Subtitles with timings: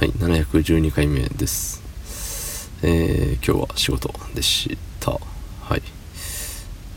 [0.00, 1.82] はい712回目です。
[2.82, 5.10] えー、今日は仕事でした。
[5.10, 5.18] は
[5.76, 5.82] い。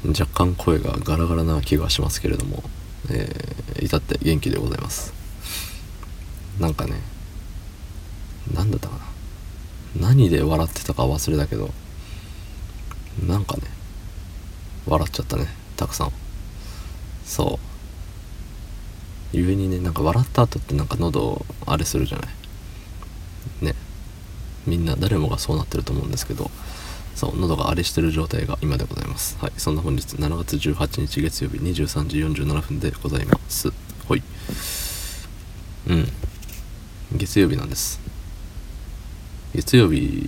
[0.08, 2.63] 若干声がガラガラな気がしますけれども
[3.10, 5.13] えー、至って元気でございます。
[6.62, 7.02] なんかね
[8.53, 9.02] 何だったかな。
[10.08, 11.72] 何で笑ってたか忘れたけど
[13.28, 13.63] なんかね
[14.88, 16.12] 笑っちゃったねたくさん。
[17.26, 17.59] そ
[19.34, 19.35] う。
[19.35, 22.42] 故にねなんか笑った後ってなんか喉あれするじゃない。
[24.66, 26.49] みんな誰もがそうなってると思うんですけど
[27.16, 29.38] そう喉が荒れしてる状態が今でございます。
[29.40, 33.71] はいそんな本日7月18日月曜日23時47分でございます。
[34.07, 34.23] ほい。
[35.88, 36.07] うん。
[37.16, 37.99] 月曜日なんです。
[39.54, 40.27] 月曜日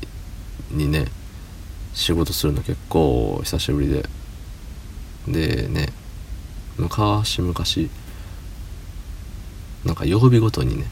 [0.71, 1.05] にね
[1.93, 4.07] 仕事するの結構久しぶりで。
[5.27, 5.91] でね
[6.77, 7.53] 昔々
[9.85, 10.85] なんか曜日ごとにね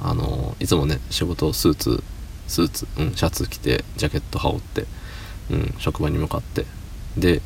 [0.00, 0.31] あの
[0.62, 2.04] いつもね仕事スーツ
[2.46, 4.84] スーツ、うん、シャツ着てジャケット羽織って、
[5.50, 6.66] うん、職場に向かって。
[7.16, 7.42] で、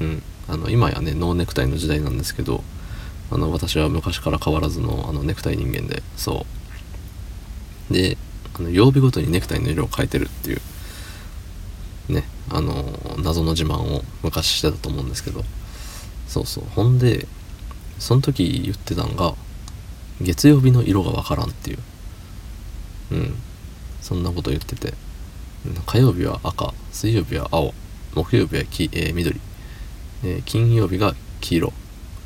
[0.00, 2.62] うん、あの今やねノーネクタイの時代なんですけど
[3.30, 6.46] あの私は昔から変わらずのあのネクタイ人間でそ
[7.90, 7.94] う。
[7.94, 8.18] で
[8.54, 12.84] あの曜日ごとにネクタイの色を変えてるっていうねあの
[13.16, 15.42] 謎の自慢を昔してたと思うんですけど
[16.26, 16.64] そうそう。
[16.64, 17.26] ほんで
[17.98, 19.34] その時言ってたんが
[20.20, 21.78] 月曜日の色がわからんっていう。
[23.12, 23.34] うん。
[24.00, 24.94] そんなこと言ってて。
[25.86, 27.74] 火曜日は赤水曜日は青
[28.14, 29.40] 木曜日は黄、えー、緑、
[30.24, 31.72] えー、金曜日が黄色。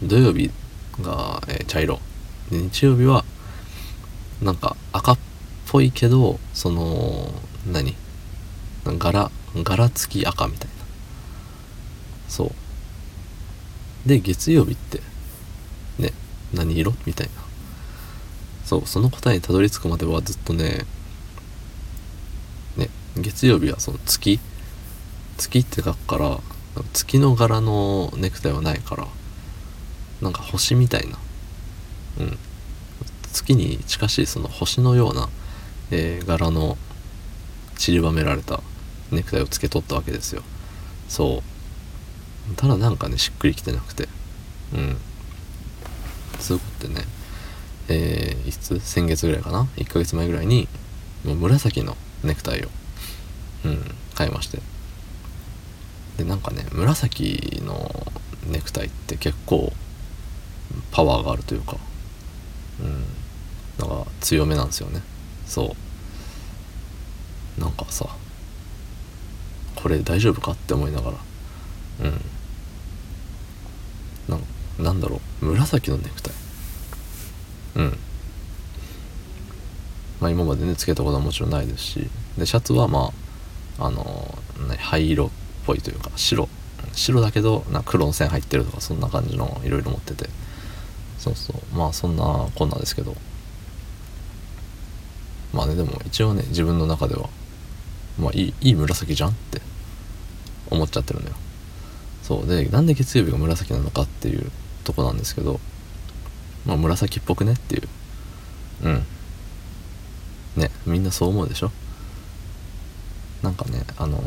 [0.02, 0.50] 土曜日
[1.00, 1.98] が、えー、茶色。
[2.50, 3.24] 日曜日は
[4.42, 5.18] なんか赤っ
[5.66, 7.32] ぽいけどその
[7.66, 7.96] 何？
[8.84, 10.74] 柄柄付き赤みたいな。
[12.28, 12.52] そ
[14.04, 14.08] う。
[14.08, 15.00] で月曜日って
[15.98, 16.12] ね
[16.52, 16.92] 何色？
[17.06, 17.41] みたいな。
[18.72, 20.86] そうその答えにたどり着くまではずっとね
[22.78, 24.40] ね月曜日はその月？
[25.36, 26.40] 月って書くから
[26.94, 29.08] 月の柄のネクタイはないから
[30.22, 31.18] なんか星みたいな。
[32.20, 32.38] うん。
[33.34, 35.28] 月に近しいその星のような、
[35.90, 36.78] えー、柄の
[37.76, 38.62] 散りばめられた
[39.10, 40.42] ネクタイをつけとったわけですよ。
[41.10, 41.42] そ
[42.50, 42.54] う。
[42.56, 44.08] ただなんかねしっくりきてなくて。
[44.72, 44.96] うん。
[46.40, 47.04] そういうことってね。
[47.88, 48.78] えー、いつ？
[48.80, 50.68] 先月ぐらいかな？1ヶ月前ぐらいに
[51.24, 52.68] もう紫のネクタイを、
[53.64, 54.58] うん、買いまして。
[56.18, 58.06] でなんかね紫の
[58.46, 59.72] ネクタイって結構
[60.90, 61.76] パワーがあるというか
[62.80, 63.04] うん
[63.78, 65.02] なんか強めなんですよね。
[65.46, 65.74] そ
[67.58, 67.60] う。
[67.60, 68.06] なんかさ
[69.76, 71.16] これ大丈夫かって思いながら
[72.04, 72.20] うん。
[74.28, 74.38] な
[74.84, 76.34] なんだろう紫のネクタイ。
[77.76, 77.98] うん。
[80.20, 82.08] まあ今までねつけたことはもちろんないですし。
[82.38, 83.12] でシャツはま
[83.78, 84.38] ああの
[84.78, 85.30] 灰色っ
[85.66, 86.48] ぽいというか白。
[86.92, 90.28] 白だけどな黒の線入ってるとかそんな感じのいろいろ持ってて。
[91.18, 91.76] そうそう。
[91.76, 93.16] まあそんなこんなですけど。
[95.52, 97.28] まあねでも一応ね自分の中では
[98.18, 99.60] まあいいいい紫じゃんって
[100.70, 101.34] 思っちゃってるのよ。
[102.22, 102.46] そう。
[102.46, 104.50] でなんで月曜日が紫なのかっていう
[104.84, 105.58] とこなんですけど。
[106.66, 107.88] まあ紫っぽくねっていう。
[108.84, 109.06] うん。
[110.56, 111.70] ねみんなそう思うでしょ？
[113.42, 114.22] なんかねあのー、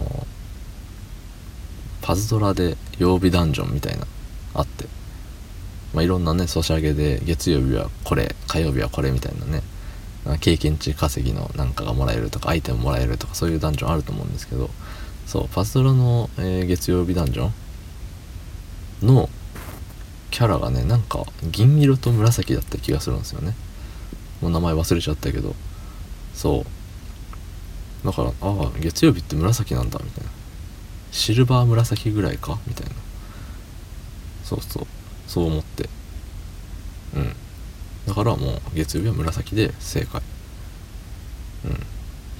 [2.01, 4.05] パズドラで曜日ダンジョンみたいな
[4.53, 4.85] あって。
[5.93, 9.61] まあいろんなねソシャゲで月曜日はこれ火曜日はこれみたいなね
[10.41, 14.69] 経験値稼ぎのなんかがもらえるとかアイテムもらえるとかそういうダンジョンあると思うんですけど
[15.25, 17.49] そうパズドラの、えー、月曜日ダンジョ
[19.03, 19.29] ンの
[20.35, 23.55] キャラがねなんか銀色と紫だった気がするんですよね。
[24.41, 25.55] もう名前忘れちゃったけど。
[26.33, 26.65] そ
[28.03, 28.05] う。
[28.05, 30.29] だからああ月曜日って紫なんだみたいな。
[31.13, 32.59] シルバー紫ぐらいか？
[32.67, 32.91] みたいな。
[34.43, 34.87] そうそう。
[35.25, 35.87] そう思って。
[37.15, 37.33] うん。
[38.05, 40.21] だからもう月曜日は紫で正解。
[41.63, 41.79] うん。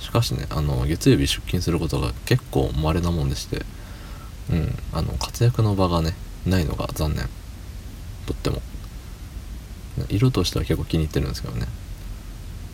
[0.02, 3.62] しかしねあの月曜日出勤することが結構稀なもんでして。
[4.52, 4.78] うん。
[4.92, 6.14] あの活躍の場がね
[6.46, 7.30] ないのが残念。
[8.26, 8.62] とっても。
[10.10, 11.68] 色としては結構気に入ってるんですけどね、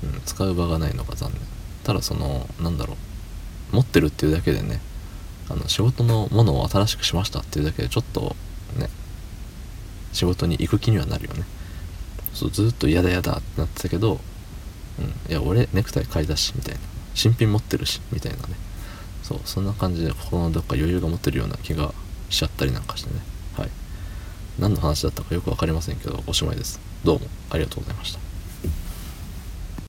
[0.04, 1.40] うん、使う場がないのが残念。
[1.84, 2.98] ただそのなんだろ
[3.72, 3.76] う。
[3.76, 4.82] 持ってるっていうだけでね
[5.50, 8.36] あの仕事のものを新しくしましたっていうだけでちょっと
[8.78, 8.90] ね
[10.14, 11.44] 仕事に行く気にはなるよね。
[12.34, 14.20] そうずっと嫌だ嫌だってなってたけど、
[15.00, 16.82] うん、いや俺ネクタイ買いだしみたいな。
[17.14, 18.56] 新品持ってるしみたいなね。
[19.22, 21.94] そうそんな感じで心のどっか余裕が持ってるような気が
[22.30, 23.20] しちゃったりなんかしてね。
[24.62, 26.80] 何の話だったかよく分かりませんけどおしまいです。
[27.04, 28.31] どうもありがとうございました。